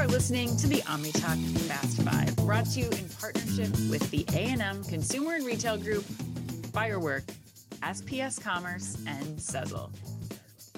are 0.00 0.06
listening 0.06 0.56
to 0.56 0.66
the 0.66 0.80
OmniTalk 0.82 1.58
Fast 1.68 2.00
Five, 2.00 2.34
brought 2.36 2.64
to 2.70 2.80
you 2.80 2.88
in 2.88 3.06
partnership 3.20 3.70
with 3.90 4.10
the 4.10 4.24
A&M 4.32 4.82
Consumer 4.84 5.34
and 5.34 5.44
Retail 5.44 5.76
Group, 5.76 6.04
Firework, 6.72 7.24
SPS 7.82 8.42
Commerce, 8.42 8.96
and 9.06 9.36
Sezzle. 9.36 9.90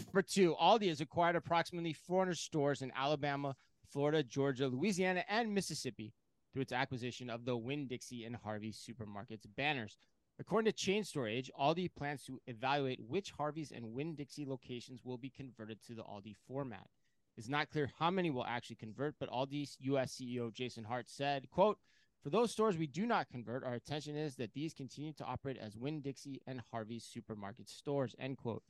Number 0.07 0.23
two, 0.23 0.57
Aldi 0.61 0.89
has 0.89 1.01
acquired 1.01 1.37
approximately 1.37 1.93
400 1.93 2.37
stores 2.37 2.83
in 2.83 2.91
Alabama, 2.97 3.55
Florida, 3.93 4.25
Georgia, 4.25 4.67
Louisiana, 4.67 5.25
and 5.29 5.55
Mississippi 5.55 6.13
through 6.53 6.63
its 6.63 6.73
acquisition 6.73 7.31
of 7.31 7.45
the 7.45 7.57
Winn 7.57 7.87
Dixie 7.87 8.25
and 8.25 8.35
Harvey 8.35 8.73
supermarkets 8.73 9.47
banners. 9.57 9.99
According 10.41 10.73
to 10.73 10.77
Chain 10.77 11.05
Store 11.05 11.29
Age, 11.29 11.49
Aldi 11.57 11.95
plans 11.97 12.25
to 12.25 12.41
evaluate 12.49 12.99
which 13.07 13.31
Harvey's 13.31 13.71
and 13.71 13.93
Winn 13.93 14.17
Dixie 14.17 14.47
locations 14.47 15.05
will 15.05 15.19
be 15.19 15.31
converted 15.31 15.79
to 15.87 15.95
the 15.95 16.03
Aldi 16.03 16.35
format. 16.49 16.89
It's 17.37 17.49
not 17.49 17.71
clear 17.71 17.91
how 17.99 18.11
many 18.11 18.31
will 18.31 18.45
actually 18.45 18.77
convert, 18.77 19.15
but 19.19 19.31
Aldi's 19.31 19.77
U.S. 19.81 20.15
CEO 20.21 20.53
Jason 20.53 20.85
Hart 20.85 21.09
said, 21.09 21.51
quote, 21.51 21.79
for 22.23 22.31
those 22.31 22.53
stores 22.53 22.77
we 22.77 22.87
do 22.87 23.05
not 23.05 23.29
convert, 23.31 23.65
our 23.65 23.75
intention 23.75 24.17
is 24.17 24.37
that 24.37 24.53
these 24.55 24.75
continue 24.75 25.13
to 25.15 25.25
operate 25.25 25.57
as 25.59 25.77
Winn 25.77 26.01
Dixie 26.01 26.41
and 26.47 26.63
Harvey's 26.71 27.05
supermarket 27.05 27.69
stores, 27.69 28.15
end 28.19 28.37
quote. 28.37 28.63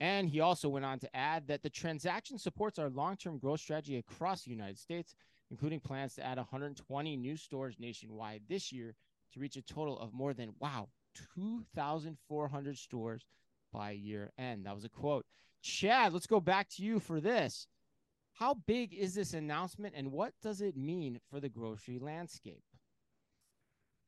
And 0.00 0.28
he 0.28 0.40
also 0.40 0.68
went 0.68 0.84
on 0.84 0.98
to 1.00 1.16
add 1.16 1.48
that 1.48 1.62
the 1.62 1.70
transaction 1.70 2.38
supports 2.38 2.78
our 2.78 2.88
long 2.88 3.16
term 3.16 3.38
growth 3.38 3.60
strategy 3.60 3.96
across 3.98 4.42
the 4.42 4.50
United 4.50 4.78
States, 4.78 5.14
including 5.50 5.80
plans 5.80 6.14
to 6.14 6.24
add 6.24 6.38
120 6.38 7.16
new 7.16 7.36
stores 7.36 7.76
nationwide 7.78 8.42
this 8.48 8.72
year 8.72 8.94
to 9.32 9.40
reach 9.40 9.56
a 9.56 9.62
total 9.62 9.98
of 9.98 10.12
more 10.12 10.32
than, 10.32 10.54
wow, 10.58 10.88
2,400 11.34 12.78
stores 12.78 13.26
by 13.72 13.90
year 13.90 14.32
end. 14.38 14.64
That 14.64 14.74
was 14.74 14.84
a 14.84 14.90
quote. 14.90 15.26
Chad, 15.62 16.12
let's 16.12 16.26
go 16.26 16.40
back 16.40 16.68
to 16.70 16.82
you 16.82 17.00
for 17.00 17.20
this. 17.20 17.66
How 18.38 18.52
big 18.66 18.92
is 18.92 19.14
this 19.14 19.32
announcement 19.32 19.94
and 19.96 20.12
what 20.12 20.34
does 20.42 20.60
it 20.60 20.76
mean 20.76 21.18
for 21.30 21.40
the 21.40 21.48
grocery 21.48 21.98
landscape? 21.98 22.62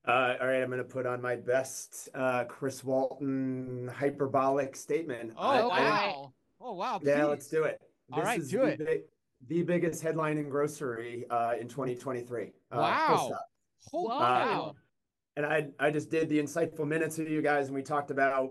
Uh, 0.07 0.34
all 0.39 0.47
right, 0.47 0.62
I'm 0.62 0.69
going 0.69 0.79
to 0.79 0.84
put 0.84 1.07
on 1.07 1.23
my 1.23 1.34
best 1.34 2.11
uh, 2.15 2.45
Chris 2.45 2.84
Walton 2.84 3.91
hyperbolic 3.95 4.77
statement. 4.77 5.33
Oh, 5.34 5.49
I, 5.49 5.62
wow. 5.62 5.73
I, 5.81 6.65
oh, 6.65 6.73
wow. 6.75 6.99
Please. 6.99 7.09
Yeah, 7.09 7.25
let's 7.25 7.49
do 7.49 7.65
it. 7.65 7.81
This 7.81 8.19
All 8.19 8.23
right, 8.23 8.47
do 8.47 8.65
it. 8.65 8.79
Big, 8.79 9.01
the 9.47 9.62
biggest 9.62 10.03
headline 10.03 10.37
in 10.37 10.51
grocery 10.51 11.25
uh, 11.31 11.55
in 11.59 11.67
2023. 11.67 12.53
Uh, 12.71 12.77
wow. 12.77 13.31
Wow. 13.93 14.75
and 15.37 15.47
I, 15.47 15.69
I 15.79 15.91
just 15.91 16.11
did 16.11 16.29
the 16.29 16.39
insightful 16.39 16.87
minutes 16.87 17.17
with 17.17 17.31
you 17.31 17.41
guys, 17.41 17.69
and 17.69 17.75
we 17.75 17.83
talked 17.83 18.11
about 18.11 18.51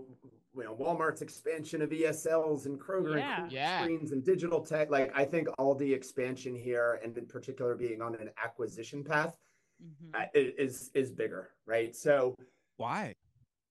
you 0.58 0.64
know 0.64 0.74
Walmart's 0.74 1.22
expansion 1.22 1.80
of 1.82 1.90
ESLs 1.90 2.66
and 2.66 2.78
Kroger 2.78 3.16
yeah. 3.16 3.42
and 3.42 3.52
yeah. 3.52 3.82
screens 3.82 4.12
and 4.12 4.24
digital 4.24 4.60
tech. 4.60 4.90
Like 4.90 5.12
I 5.14 5.24
think 5.24 5.48
all 5.58 5.74
the 5.74 5.92
expansion 5.92 6.54
here, 6.54 7.00
and 7.02 7.16
in 7.16 7.26
particular 7.26 7.74
being 7.74 8.02
on 8.02 8.14
an 8.16 8.30
acquisition 8.42 9.04
path, 9.04 9.36
mm-hmm. 9.82 10.20
uh, 10.20 10.26
is 10.34 10.90
is 10.94 11.10
bigger, 11.10 11.50
right? 11.66 11.94
So 11.94 12.34
why? 12.76 13.14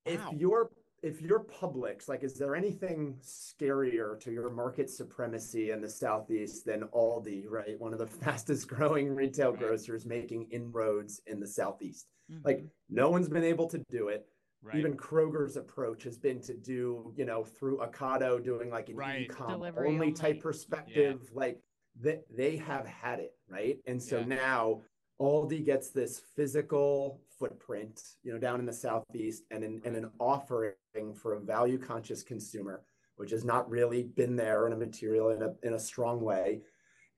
If 0.06 0.24
wow. 0.24 0.34
you're 0.38 0.70
if 1.04 1.22
you're 1.22 1.40
Publix, 1.40 2.08
like, 2.08 2.24
is 2.24 2.34
there 2.34 2.56
anything 2.56 3.16
scarier 3.24 4.20
to 4.20 4.32
your 4.32 4.50
market 4.50 4.90
supremacy 4.90 5.72
in 5.72 5.82
the 5.82 5.90
Southeast 5.90 6.66
than 6.66 6.84
Aldi, 6.86 7.46
right? 7.50 7.80
One 7.80 7.94
of 7.94 8.00
the 8.00 8.08
fastest 8.24 8.68
growing 8.68 9.14
retail 9.14 9.52
right. 9.52 9.60
grocers 9.60 10.06
making 10.06 10.48
inroads 10.52 11.22
in 11.28 11.40
the 11.40 11.48
Southeast. 11.48 12.08
Mm-hmm. 12.32 12.42
Like, 12.46 12.66
no 12.90 13.10
one's 13.10 13.30
been 13.30 13.44
able 13.44 13.68
to 13.70 13.82
do 13.90 14.08
it. 14.08 14.28
Right. 14.64 14.78
Even 14.78 14.98
Kroger's 14.98 15.56
approach 15.56 16.04
has 16.04 16.18
been 16.18 16.42
to 16.42 16.54
do, 16.54 17.14
you 17.16 17.26
know, 17.26 17.44
through 17.44 17.78
Ocado 17.78 18.44
doing 18.44 18.70
like 18.70 18.90
an 18.90 18.96
right. 18.96 19.22
e-com 19.22 19.64
only 19.78 20.12
type 20.12 20.42
perspective. 20.42 21.20
Yeah. 21.24 21.40
Like 21.40 21.62
they, 22.00 22.20
they 22.36 22.58
have 22.58 22.86
had 22.86 23.20
it, 23.20 23.34
right? 23.48 23.78
And 23.86 24.02
so 24.02 24.20
yeah. 24.20 24.26
now 24.26 24.82
Aldi 25.22 25.66
gets 25.66 25.92
this 25.92 26.22
physical 26.36 27.22
footprint, 27.40 28.02
you 28.24 28.34
know, 28.34 28.40
down 28.40 28.60
in 28.60 28.66
the 28.66 28.74
southeast, 28.74 29.44
and 29.52 29.64
an, 29.64 29.82
and 29.86 29.96
an 29.96 30.10
offering 30.20 30.74
for 31.16 31.36
a 31.36 31.40
value 31.40 31.78
conscious 31.78 32.24
consumer, 32.24 32.84
which 33.16 33.32
has 33.32 33.44
not 33.44 33.70
really 33.70 34.04
been 34.04 34.36
there 34.36 34.68
in 34.68 34.74
a 34.74 34.78
material 34.78 35.30
in 35.30 35.42
a 35.42 35.54
in 35.64 35.74
a 35.74 35.80
strong 35.80 36.22
way. 36.22 36.62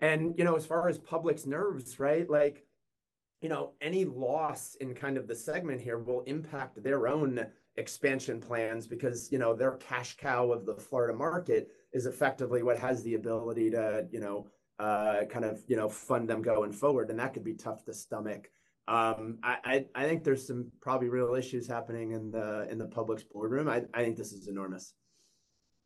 And 0.02 0.34
you 0.38 0.44
know, 0.44 0.56
as 0.56 0.66
far 0.66 0.88
as 0.88 0.98
Publix 0.98 1.46
nerves, 1.46 2.00
right? 2.00 2.30
Like, 2.30 2.66
you 3.42 3.50
know, 3.50 3.72
any 3.82 4.06
loss 4.06 4.76
in 4.76 4.94
kind 4.94 5.18
of 5.18 5.28
the 5.28 5.36
segment 5.36 5.82
here 5.82 5.98
will 5.98 6.22
impact 6.22 6.82
their 6.84 7.08
own 7.08 7.46
expansion 7.78 8.42
plans 8.42 8.88
because 8.88 9.32
you 9.32 9.38
know 9.40 9.56
their 9.56 9.72
cash 9.78 10.18
cow 10.18 10.52
of 10.52 10.66
the 10.66 10.76
Florida 10.76 11.18
market 11.18 11.70
is 11.94 12.06
effectively 12.06 12.62
what 12.62 12.78
has 12.78 13.02
the 13.04 13.16
ability 13.16 13.72
to 13.72 14.06
you 14.12 14.20
know 14.20 14.48
uh, 14.80 15.24
kind 15.30 15.46
of 15.46 15.62
you 15.68 15.76
know 15.76 15.90
fund 15.90 16.30
them 16.30 16.42
going 16.42 16.72
forward, 16.72 17.10
and 17.10 17.20
that 17.20 17.34
could 17.34 17.44
be 17.44 17.54
tough 17.54 17.84
to 17.86 17.94
stomach. 17.94 18.50
Um, 18.88 19.38
I, 19.44 19.58
I, 19.64 19.86
I 19.94 20.04
think 20.08 20.24
there's 20.24 20.48
some 20.48 20.72
probably 20.82 21.10
real 21.10 21.36
issues 21.36 21.68
happening 21.68 22.12
in 22.12 22.32
the 22.32 22.68
in 22.70 22.78
the 22.78 22.88
Publix 22.88 23.24
boardroom. 23.32 23.70
I, 23.70 23.84
I 23.94 24.04
think 24.04 24.18
this 24.18 24.34
is 24.34 24.48
enormous. 24.48 24.94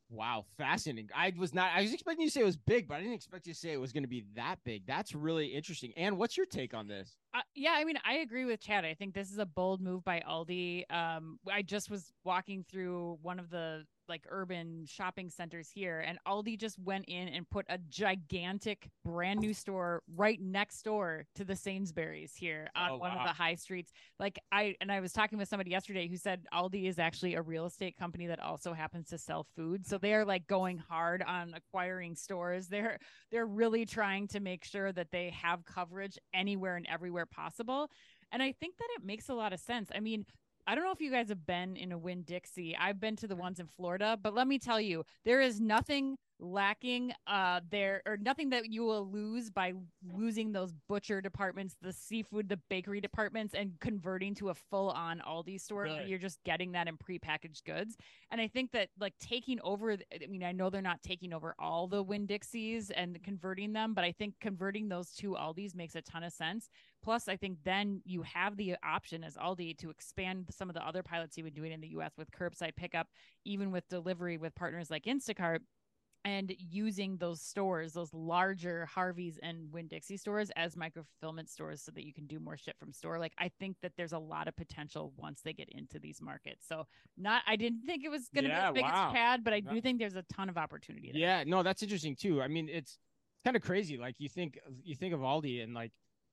Wow, 0.09 0.46
fascinating. 0.58 1.09
I 1.16 1.34
was 1.38 1.53
not 1.53 1.72
I 1.75 1.81
was 1.81 1.94
expecting 1.94 2.22
you 2.22 2.30
to 2.30 2.34
say 2.34 2.42
it 2.42 2.46
was 2.46 2.58
big, 2.58 2.88
but 2.88 2.96
I 2.96 3.00
didn't 3.00 3.16
expect 3.16 3.46
you 3.46 3.53
to 3.53 3.59
say 3.59 3.72
it 3.74 3.81
was 3.81 3.92
going 3.92 4.03
to 4.03 4.09
be 4.09 4.25
that 4.36 4.58
big. 4.63 4.86
That's 4.88 5.13
really 5.13 5.47
interesting. 5.47 5.92
And 5.97 6.18
what's 6.18 6.38
your 6.38 6.46
take 6.46 6.74
on 6.74 6.88
this? 6.88 7.18
Uh, 7.33 7.41
yeah, 7.55 7.73
I 7.75 7.83
mean, 7.83 7.97
I 8.05 8.16
agree 8.16 8.45
with 8.45 8.59
Chad. 8.59 8.85
I 8.85 8.94
think 8.94 9.16
this 9.16 9.31
is 9.31 9.39
a 9.39 9.45
bold 9.45 9.81
move 9.81 10.03
by 10.03 10.21
Aldi. 10.27 10.83
Um, 10.94 11.39
I 11.51 11.63
just 11.63 11.89
was 11.89 12.13
walking 12.23 12.63
through 12.69 13.17
one 13.21 13.39
of 13.39 13.49
the 13.49 13.85
like 14.09 14.25
urban 14.29 14.85
shopping 14.85 15.29
centers 15.29 15.69
here 15.69 16.03
and 16.05 16.17
Aldi 16.27 16.59
just 16.59 16.77
went 16.79 17.05
in 17.05 17.29
and 17.29 17.49
put 17.49 17.66
a 17.69 17.77
gigantic 17.89 18.89
brand 19.03 19.39
new 19.39 19.53
store 19.53 20.01
right 20.16 20.39
next 20.41 20.83
door 20.83 21.25
to 21.35 21.44
the 21.44 21.55
Sainsbury's 21.55 22.33
here 22.35 22.69
on 22.75 22.91
oh, 22.91 22.97
one 22.97 23.13
wow. 23.13 23.21
of 23.21 23.27
the 23.27 23.33
high 23.33 23.55
streets. 23.55 23.91
Like 24.19 24.39
I 24.51 24.75
and 24.81 24.91
I 24.91 25.00
was 25.00 25.13
talking 25.13 25.38
with 25.38 25.47
somebody 25.47 25.71
yesterday 25.71 26.07
who 26.07 26.17
said 26.17 26.45
Aldi 26.53 26.88
is 26.88 27.00
actually 27.00 27.35
a 27.35 27.41
real 27.41 27.65
estate 27.65 27.97
company 27.97 28.27
that 28.27 28.39
also 28.39 28.73
happens 28.73 29.09
to 29.09 29.17
sell 29.17 29.45
food. 29.55 29.85
So 29.85 29.97
they 29.97 30.13
are 30.13 30.25
like 30.25 30.47
going 30.47 30.77
hard 30.77 31.23
on 31.23 31.53
acquiring 31.55 32.15
stores. 32.15 32.67
They're 32.67 33.00
they're 33.31 33.45
really 33.45 33.85
trying 33.85 34.27
to 34.29 34.39
make 34.39 34.63
sure 34.63 34.91
that 34.91 35.11
they 35.11 35.29
have 35.29 35.65
coverage 35.65 36.17
anywhere 36.33 36.75
and 36.75 36.88
everywhere 36.89 37.22
possible. 37.25 37.89
And 38.31 38.41
I 38.41 38.51
think 38.51 38.78
that 38.78 38.88
it 38.97 39.06
makes 39.06 39.29
a 39.29 39.34
lot 39.34 39.53
of 39.53 39.59
sense. 39.59 39.89
I 39.94 40.00
mean, 40.00 40.25
I 40.66 40.75
don't 40.75 40.84
know 40.84 40.91
if 40.91 41.01
you 41.01 41.11
guys 41.11 41.29
have 41.29 41.45
been 41.45 41.75
in 41.75 41.91
a 41.91 41.97
Winn 41.97 42.23
Dixie. 42.23 42.75
I've 42.78 43.00
been 43.00 43.16
to 43.17 43.28
the 43.28 43.35
ones 43.35 43.59
in 43.59 43.67
Florida, 43.67 44.17
but 44.22 44.34
let 44.34 44.47
me 44.47 44.59
tell 44.59 44.79
you, 44.79 45.03
there 45.25 45.41
is 45.41 45.59
nothing 45.59 46.17
lacking 46.44 47.14
uh 47.28 47.62
there 47.72 48.02
or 48.06 48.18
nothing 48.18 48.50
that 48.50 48.70
you 48.70 48.84
will 48.84 49.09
lose 49.09 49.50
by 49.50 49.74
losing 50.14 50.52
those 50.52 50.74
butcher 50.90 51.22
departments 51.22 51.76
the 51.81 51.94
seafood 51.94 52.50
the 52.50 52.59
bakery 52.70 53.00
departments 53.00 53.54
and 53.54 53.80
converting 53.80 54.36
to 54.36 54.50
a 54.50 54.54
full-on 54.54 55.22
aldi 55.28 55.59
store. 55.59 55.84
Really? 55.84 56.06
you're 56.06 56.20
just 56.20 56.44
getting 56.44 56.74
that 56.74 56.88
in 56.88 56.98
prepackaged 56.98 57.64
goods. 57.64 57.96
And 58.30 58.42
i 58.42 58.48
think 58.48 58.72
that 58.72 58.90
like 59.00 59.14
taking 59.20 59.59
over 59.64 59.94
i 59.94 60.28
mean 60.28 60.44
i 60.44 60.52
know 60.52 60.70
they're 60.70 60.81
not 60.81 61.02
taking 61.02 61.34
over 61.34 61.56
all 61.58 61.88
the 61.88 62.04
winn 62.04 62.26
dixies 62.26 62.92
and 62.92 63.22
converting 63.24 63.72
them 63.72 63.94
but 63.94 64.04
i 64.04 64.12
think 64.12 64.36
converting 64.42 64.90
those 64.90 65.12
to 65.16 65.38
aldis 65.38 65.74
makes 65.75 65.96
a 65.96 66.02
ton 66.02 66.24
of 66.24 66.34
sense. 66.34 66.70
Plus 67.02 67.28
i 67.28 67.38
think 67.38 67.58
then 67.64 68.02
you 68.06 68.22
have 68.24 68.58
the 68.58 68.75
option 68.84 69.24
as 69.24 69.36
aldi 69.38 69.78
to 69.78 69.90
expand 69.90 70.48
some 70.50 70.70
of 70.70 70.74
the 70.74 70.86
other 70.86 71.04
pilots 71.04 71.38
you've 71.38 71.46
been 71.46 71.54
doing 71.54 71.72
in 71.72 71.81
the 71.81 71.88
us 71.90 72.14
with 72.18 72.31
curbside 72.31 72.75
pickup 72.75 73.08
even 73.46 73.72
with 73.72 73.88
delivery 73.88 74.38
with 74.38 74.54
partners 74.56 74.90
like 74.90 75.04
instacart 75.04 75.60
and 76.25 76.53
using 76.57 77.17
those 77.17 77.41
stores, 77.41 77.94
those 77.94 78.13
larger 78.13 78.85
Harveys 78.85 79.39
and 79.44 79.72
Winn 79.72 79.88
Dixie 79.88 80.17
stores 80.17 80.50
as 80.56 80.78
micro 80.78 81.03
fulfillment 81.03 81.50
stores 81.50 81.81
so 81.81 81.91
that 81.91 82.06
you 82.06 82.13
can 82.13 82.25
do 82.28 82.39
more 82.39 82.57
ship 82.57 82.75
from 82.79 82.94
store. 82.94 83.19
Like 83.19 83.34
I 83.38 83.51
think 83.59 83.78
that 83.81 83.91
there's 83.97 84.13
a 84.13 84.19
lot 84.19 84.47
of 84.47 84.56
potential 84.56 85.13
once 85.17 85.41
they 85.41 85.53
get 85.53 85.69
into 85.69 86.00
these 86.00 86.22
markets. 86.22 86.66
So 86.67 86.85
not 87.17 87.44
I 87.47 87.56
didn't 87.56 87.81
think 87.86 88.03
it 88.03 88.09
was 88.09 88.30
gonna 88.33 88.48
yeah, 88.48 88.71
be 88.71 88.80
as 88.80 88.83
big 88.83 88.83
wow. 88.83 89.07
as 89.07 89.13
Chad, 89.13 89.44
but 89.44 89.53
I 89.53 89.59
do 89.59 89.81
think 89.81 90.00
there's 90.00 90.15
a 90.15 90.24
ton 90.33 90.50
of 90.50 90.57
opportunity 90.57 91.12
there. 91.12 91.21
Yeah, 91.21 91.44
no, 91.45 91.63
that's 91.63 91.83
interesting 91.83 92.15
too. 92.15 92.42
I 92.42 92.48
mean, 92.48 92.69
it's 92.69 92.98
kind 93.44 93.56
of 93.56 93.62
crazy. 93.62 93.98
Like 93.98 94.15
you 94.19 94.30
think 94.30 94.59
you 94.83 94.95
think 94.95 95.13
of 95.13 95.19
Aldi 95.19 95.63
and 95.63 95.74
like 95.74 95.92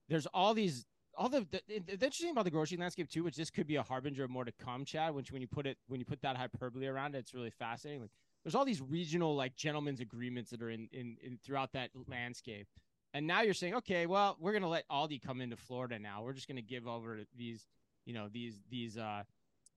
there's 0.09 0.27
all 0.27 0.55
these 0.55 0.87
all 1.17 1.29
the, 1.29 1.47
the, 1.51 1.61
the, 1.69 1.93
interesting 1.93 2.31
about 2.31 2.45
the 2.45 2.51
grocery 2.51 2.79
landscape 2.79 3.09
too, 3.09 3.25
which 3.25 3.37
this 3.37 3.51
could 3.51 3.67
be 3.67 3.77
a 3.77 3.83
harbinger 3.83 4.25
of 4.25 4.31
more 4.31 4.45
to 4.45 4.53
come, 4.53 4.85
Chad. 4.85 5.15
Which 5.15 5.33
when 5.33 5.43
you 5.43 5.49
put 5.49 5.67
it 5.67 5.77
when 5.89 6.01
you 6.01 6.07
put 6.07 6.23
that 6.23 6.37
hyperbole 6.37 6.87
around 6.87 7.15
it, 7.15 7.19
it's 7.19 7.35
really 7.35 7.51
fascinating. 7.51 8.03
Like 8.03 8.11
there's 8.45 8.55
all 8.55 8.65
these 8.65 8.81
regional 8.81 9.35
like 9.35 9.57
gentlemen's 9.57 10.01
agreements 10.01 10.51
that 10.51 10.63
are 10.63 10.71
in, 10.71 10.89
in, 10.93 11.17
in 11.23 11.39
throughout 11.45 11.73
that 11.73 11.91
landscape. 12.09 12.67
And 13.13 13.27
now 13.27 13.43
you're 13.43 13.55
saying, 13.55 13.75
okay, 13.75 14.07
well, 14.07 14.37
we're 14.41 14.53
gonna 14.53 14.69
let 14.69 14.89
Aldi 14.89 15.21
come 15.21 15.41
into 15.41 15.57
Florida 15.57 15.99
now. 15.99 16.23
We're 16.23 16.33
just 16.33 16.49
gonna 16.49 16.63
give 16.63 16.87
over 16.87 17.21
these, 17.37 17.67
you 18.07 18.15
know, 18.15 18.29
these 18.33 18.59
these 18.71 18.97
uh 18.97 19.25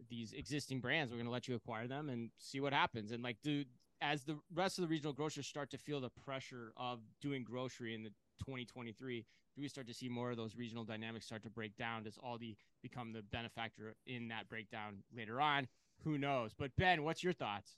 these 0.09 0.33
existing 0.33 0.79
brands. 0.79 1.11
We're 1.11 1.17
gonna 1.17 1.31
let 1.31 1.47
you 1.47 1.55
acquire 1.55 1.87
them 1.87 2.09
and 2.09 2.29
see 2.37 2.59
what 2.59 2.73
happens. 2.73 3.11
And 3.11 3.23
like, 3.23 3.37
do 3.43 3.63
as 4.01 4.23
the 4.23 4.37
rest 4.53 4.77
of 4.77 4.83
the 4.83 4.87
regional 4.87 5.13
grocers 5.13 5.47
start 5.47 5.71
to 5.71 5.77
feel 5.77 6.01
the 6.01 6.09
pressure 6.09 6.73
of 6.77 6.99
doing 7.21 7.43
grocery 7.43 7.95
in 7.95 8.03
the 8.03 8.09
2023, 8.39 9.25
do 9.55 9.61
we 9.61 9.67
start 9.67 9.87
to 9.87 9.93
see 9.93 10.09
more 10.09 10.31
of 10.31 10.37
those 10.37 10.55
regional 10.55 10.83
dynamics 10.83 11.25
start 11.25 11.43
to 11.43 11.49
break 11.49 11.75
down? 11.77 12.03
Does 12.03 12.17
Aldi 12.17 12.57
become 12.81 13.13
the 13.13 13.21
benefactor 13.21 13.95
in 14.05 14.27
that 14.27 14.49
breakdown 14.49 15.03
later 15.15 15.39
on? 15.39 15.67
Who 16.03 16.17
knows? 16.17 16.51
But 16.57 16.75
Ben, 16.75 17.03
what's 17.03 17.23
your 17.23 17.33
thoughts? 17.33 17.77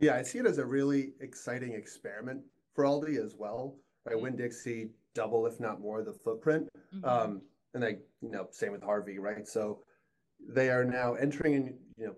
Yeah, 0.00 0.14
I 0.14 0.22
see 0.22 0.38
it 0.38 0.46
as 0.46 0.58
a 0.58 0.66
really 0.66 1.12
exciting 1.20 1.72
experiment 1.72 2.42
for 2.74 2.84
Aldi 2.84 3.22
as 3.22 3.34
well. 3.36 3.76
Right, 4.04 4.14
mm-hmm. 4.14 4.22
Winn 4.22 4.36
Dixie 4.36 4.90
double, 5.14 5.46
if 5.46 5.58
not 5.58 5.80
more, 5.80 6.02
the 6.02 6.12
footprint. 6.12 6.68
Mhm. 6.94 7.04
Um, 7.04 7.42
and 7.74 7.82
they, 7.82 7.98
you 8.20 8.30
know, 8.30 8.46
same 8.50 8.72
with 8.72 8.82
Harvey, 8.82 9.18
right? 9.18 9.46
So 9.46 9.82
they 10.40 10.70
are 10.70 10.84
now 10.84 11.14
entering 11.14 11.54
and, 11.54 11.78
you 11.96 12.06
know, 12.06 12.16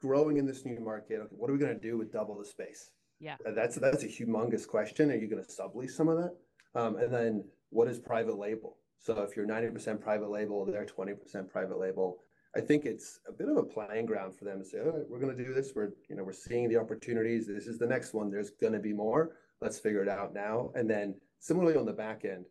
growing 0.00 0.38
in 0.38 0.46
this 0.46 0.64
new 0.64 0.80
market. 0.80 1.20
Okay, 1.20 1.36
what 1.36 1.50
are 1.50 1.52
we 1.52 1.58
going 1.58 1.74
to 1.74 1.80
do 1.80 1.98
with 1.98 2.10
double 2.12 2.38
the 2.38 2.44
space? 2.44 2.90
Yeah. 3.18 3.36
Uh, 3.46 3.52
That's 3.52 3.76
that's 3.76 4.02
a 4.02 4.08
humongous 4.08 4.66
question. 4.66 5.10
Are 5.10 5.14
you 5.14 5.28
going 5.28 5.44
to 5.44 5.50
sublease 5.50 5.90
some 5.90 6.08
of 6.08 6.16
that? 6.16 6.34
Um, 6.74 6.96
and 6.96 7.12
then 7.12 7.44
what 7.68 7.86
is 7.86 7.98
private 7.98 8.38
label? 8.38 8.78
So 8.98 9.22
if 9.22 9.36
you're 9.36 9.46
90% 9.46 10.00
private 10.00 10.30
label, 10.30 10.64
they're 10.64 10.86
20% 10.86 11.48
private 11.50 11.78
label. 11.78 12.22
I 12.56 12.60
think 12.60 12.84
it's 12.84 13.20
a 13.28 13.32
bit 13.32 13.48
of 13.48 13.56
a 13.56 13.62
playing 13.62 14.06
ground 14.06 14.36
for 14.36 14.44
them 14.44 14.58
to 14.58 14.64
say, 14.64 14.78
right, 14.78 15.08
we're 15.08 15.20
going 15.20 15.36
to 15.36 15.44
do 15.44 15.54
this. 15.54 15.72
We're, 15.74 15.92
you 16.08 16.16
know, 16.16 16.24
we're 16.24 16.32
seeing 16.32 16.68
the 16.68 16.78
opportunities. 16.78 17.46
This 17.46 17.68
is 17.68 17.78
the 17.78 17.86
next 17.86 18.12
one. 18.12 18.28
There's 18.28 18.50
going 18.50 18.72
to 18.72 18.80
be 18.80 18.92
more. 18.92 19.36
Let's 19.60 19.78
figure 19.78 20.02
it 20.02 20.08
out 20.08 20.34
now. 20.34 20.72
And 20.74 20.90
then 20.90 21.14
similarly 21.38 21.76
on 21.76 21.86
the 21.86 21.92
back 21.92 22.24
end, 22.24 22.46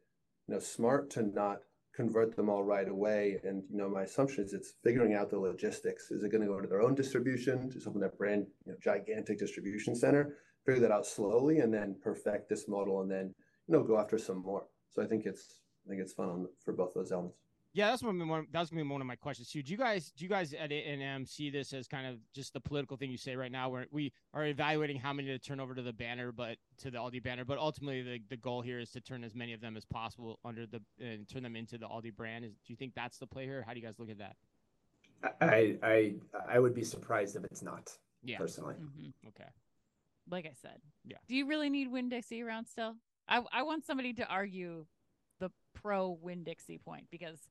you 0.47 0.53
know, 0.53 0.59
smart 0.59 1.09
to 1.11 1.23
not 1.23 1.59
convert 1.93 2.33
them 2.33 2.49
all 2.49 2.63
right 2.63 2.87
away. 2.87 3.41
And, 3.43 3.63
you 3.69 3.77
know, 3.77 3.89
my 3.89 4.03
assumption 4.03 4.45
is 4.45 4.53
it's 4.53 4.75
figuring 4.85 5.15
out 5.15 5.29
the 5.29 5.37
logistics. 5.37 6.11
Is 6.11 6.23
it 6.23 6.31
going 6.31 6.43
to 6.43 6.47
go 6.47 6.61
to 6.61 6.67
their 6.67 6.81
own 6.81 6.95
distribution, 6.95 7.69
to 7.69 7.89
open 7.89 7.99
that 7.99 8.17
brand, 8.17 8.47
you 8.65 8.71
know, 8.71 8.77
gigantic 8.81 9.37
distribution 9.37 9.95
center, 9.95 10.37
figure 10.65 10.81
that 10.81 10.91
out 10.91 11.05
slowly 11.05 11.59
and 11.59 11.73
then 11.73 11.97
perfect 12.01 12.47
this 12.47 12.69
model 12.69 13.01
and 13.01 13.11
then, 13.11 13.33
you 13.67 13.73
know, 13.73 13.83
go 13.83 13.99
after 13.99 14.17
some 14.17 14.41
more. 14.41 14.65
So 14.91 15.01
I 15.01 15.07
think 15.07 15.25
it's, 15.25 15.59
I 15.85 15.89
think 15.89 16.01
it's 16.01 16.13
fun 16.13 16.45
for 16.63 16.73
both 16.73 16.93
those 16.93 17.11
elements. 17.11 17.37
Yeah, 17.73 17.89
that's 17.91 18.01
one. 18.01 18.27
One 18.27 18.47
that 18.51 18.69
gonna 18.71 18.83
be 18.83 18.89
one 18.89 18.99
of 18.99 19.05
my 19.05 19.15
questions 19.15 19.49
too. 19.51 19.61
Do 19.61 19.71
you 19.71 19.77
guys, 19.77 20.11
do 20.17 20.25
you 20.25 20.29
guys 20.29 20.53
at 20.53 20.71
A&M 20.71 21.25
see 21.25 21.51
this 21.51 21.71
as 21.71 21.87
kind 21.87 22.07
of 22.07 22.17
just 22.33 22.53
the 22.53 22.59
political 22.59 22.97
thing 22.97 23.11
you 23.11 23.17
say 23.17 23.35
right 23.35 23.51
now, 23.51 23.69
where 23.69 23.85
we 23.91 24.11
are 24.33 24.45
evaluating 24.45 24.97
how 24.97 25.13
many 25.13 25.27
to 25.27 25.37
turn 25.37 25.59
over 25.59 25.75
to 25.75 25.81
the 25.83 25.93
banner, 25.93 26.31
but 26.31 26.57
to 26.79 26.89
the 26.89 26.97
Aldi 26.97 27.21
banner, 27.21 27.45
but 27.45 27.59
ultimately 27.59 28.01
the, 28.01 28.19
the 28.29 28.37
goal 28.37 28.61
here 28.61 28.79
is 28.79 28.89
to 28.91 29.01
turn 29.01 29.23
as 29.23 29.35
many 29.35 29.53
of 29.53 29.61
them 29.61 29.77
as 29.77 29.85
possible 29.85 30.39
under 30.43 30.65
the 30.65 30.81
and 30.99 31.29
turn 31.29 31.43
them 31.43 31.55
into 31.55 31.77
the 31.77 31.85
Aldi 31.87 32.15
brand. 32.15 32.43
Is, 32.43 32.53
do 32.65 32.73
you 32.73 32.75
think 32.75 32.93
that's 32.95 33.19
the 33.19 33.27
play 33.27 33.45
here? 33.45 33.63
How 33.67 33.73
do 33.73 33.79
you 33.79 33.85
guys 33.85 33.99
look 33.99 34.09
at 34.09 34.17
that? 34.17 34.35
I 35.41 35.77
I 35.83 36.13
I 36.49 36.59
would 36.59 36.73
be 36.73 36.83
surprised 36.83 37.35
if 37.35 37.43
it's 37.45 37.61
not 37.61 37.95
Yeah. 38.23 38.37
personally. 38.39 38.75
Mhm. 38.81 39.13
Okay. 39.27 39.49
Like 40.27 40.45
I 40.47 40.53
said. 40.59 40.81
Yeah. 41.05 41.17
Do 41.27 41.35
you 41.35 41.45
really 41.45 41.69
need 41.69 41.91
Winn 41.91 42.09
Dixie 42.09 42.41
around 42.41 42.65
still? 42.65 42.95
I 43.27 43.43
I 43.51 43.61
want 43.61 43.85
somebody 43.85 44.13
to 44.13 44.25
argue 44.27 44.85
the 45.39 45.51
pro 45.75 46.09
Winn 46.09 46.43
Dixie 46.43 46.79
point 46.79 47.05
because 47.11 47.47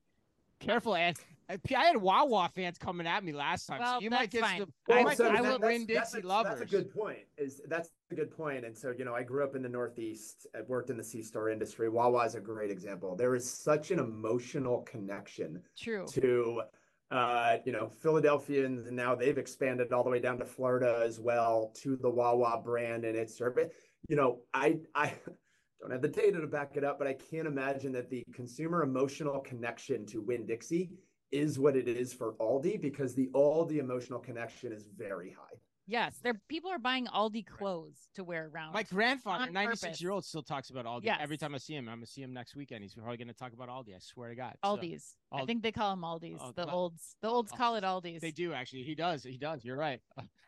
Careful, 0.59 0.95
and 0.95 1.17
I 1.49 1.57
I 1.75 1.85
had 1.85 1.97
Wawa 1.97 2.49
fans 2.53 2.77
coming 2.77 3.07
at 3.07 3.23
me 3.23 3.31
last 3.31 3.65
time. 3.65 3.79
Well, 3.79 3.99
so 3.99 4.03
you 4.03 4.09
might 4.09 4.29
get 4.29 4.41
fine. 4.41 4.59
some. 4.59 4.73
I 4.89 4.91
you 4.91 4.97
will- 4.97 5.03
might 5.05 5.17
so 5.17 5.25
I 5.25 5.41
will- 5.41 5.59
Win 5.59 5.61
that's- 5.61 5.79
Dixie 5.79 5.93
that's 5.93 6.13
a- 6.15 6.27
lovers. 6.27 6.59
That's 6.59 6.73
a 6.73 6.75
good 6.75 6.93
point. 6.93 7.19
Is 7.37 7.61
that's 7.67 7.89
a 8.11 8.15
good 8.15 8.29
point. 8.29 8.65
And 8.65 8.77
so 8.77 8.93
you 8.97 9.05
know, 9.05 9.15
I 9.15 9.23
grew 9.23 9.43
up 9.43 9.55
in 9.55 9.61
the 9.61 9.69
Northeast. 9.69 10.47
I 10.55 10.61
worked 10.61 10.89
in 10.89 10.97
the 10.97 11.03
C 11.03 11.23
store 11.23 11.49
industry. 11.49 11.89
Wawa 11.89 12.25
is 12.25 12.35
a 12.35 12.41
great 12.41 12.71
example. 12.71 13.15
There 13.15 13.35
is 13.35 13.49
such 13.49 13.91
an 13.91 13.99
emotional 13.99 14.81
connection 14.81 15.63
true. 15.77 16.05
to 16.11 16.61
uh, 17.09 17.57
you 17.65 17.71
know 17.71 17.87
Philadelphians, 17.89 18.85
and 18.85 18.95
now 18.95 19.15
they've 19.15 19.37
expanded 19.39 19.91
all 19.91 20.03
the 20.03 20.09
way 20.11 20.19
down 20.19 20.37
to 20.39 20.45
Florida 20.45 21.01
as 21.03 21.19
well 21.19 21.71
to 21.77 21.95
the 21.95 22.09
Wawa 22.09 22.61
brand 22.63 23.05
and 23.05 23.17
its 23.17 23.33
service. 23.35 23.71
You 24.07 24.17
know, 24.17 24.41
I 24.53 24.79
I 24.93 25.13
don't 25.79 25.91
have 25.91 26.01
the 26.01 26.07
data 26.07 26.41
to 26.41 26.47
back 26.47 26.75
it 26.75 26.83
up, 26.83 26.99
but 26.99 27.07
I 27.07 27.13
can't 27.13 27.47
imagine 27.47 27.91
that 27.93 28.09
the 28.09 28.23
consumer 28.33 28.83
emotional 28.83 29.39
connection 29.39 30.05
to 30.07 30.21
Winn 30.21 30.45
Dixie 30.45 30.91
is 31.31 31.59
what 31.59 31.75
it 31.75 31.87
is 31.87 32.13
for 32.13 32.33
Aldi 32.33 32.81
because 32.81 33.15
the 33.15 33.29
Aldi 33.33 33.77
emotional 33.77 34.19
connection 34.19 34.73
is 34.73 34.85
very 34.97 35.31
high. 35.31 35.57
Yes, 35.87 36.19
there 36.21 36.39
people 36.47 36.69
are 36.69 36.77
buying 36.77 37.07
Aldi 37.07 37.47
clothes 37.47 38.09
to 38.13 38.23
wear 38.23 38.51
around. 38.53 38.73
My 38.73 38.83
grandfather, 38.83 39.49
96 39.49 39.99
year 39.99 40.11
old, 40.11 40.23
still 40.23 40.43
talks 40.43 40.69
about 40.69 40.85
Aldi. 40.85 41.05
Yes. 41.05 41.17
Every 41.19 41.35
time 41.37 41.55
I 41.55 41.57
see 41.57 41.73
him, 41.73 41.89
I'm 41.89 41.95
gonna 41.95 42.05
see 42.05 42.21
him 42.21 42.31
next 42.31 42.55
weekend. 42.55 42.83
He's 42.83 42.93
probably 42.93 43.17
gonna 43.17 43.33
talk 43.33 43.53
about 43.53 43.69
Aldi. 43.69 43.95
I 43.95 43.99
swear 43.99 44.29
to 44.29 44.35
God. 44.35 44.53
So, 44.63 44.77
Aldi's. 44.77 45.15
I 45.31 45.45
think 45.45 45.63
they 45.63 45.71
call 45.71 45.89
them 45.89 46.01
Aldi's. 46.01 46.39
Oh, 46.43 46.51
the 46.55 46.69
olds. 46.69 47.15
The 47.23 47.27
olds 47.27 47.51
Oh, 47.51 47.57
call 47.57 47.75
it 47.75 47.83
oh, 47.83 47.99
Aldi's. 47.99 48.21
they 48.21 48.29
do 48.29 48.53
actually. 48.53 48.83
He 48.83 48.93
does. 48.93 49.23
He 49.23 49.37
does. 49.37 49.65
You're 49.65 49.77
right. 49.77 49.99